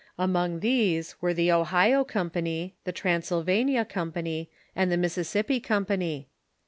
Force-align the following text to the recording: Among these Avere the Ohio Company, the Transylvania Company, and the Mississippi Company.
Among 0.17 0.61
these 0.61 1.15
Avere 1.21 1.35
the 1.35 1.51
Ohio 1.51 2.03
Company, 2.03 2.73
the 2.85 2.91
Transylvania 2.91 3.85
Company, 3.85 4.49
and 4.75 4.91
the 4.91 4.97
Mississippi 4.97 5.59
Company. 5.59 6.27